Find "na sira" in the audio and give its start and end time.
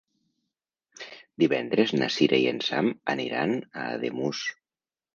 2.01-2.41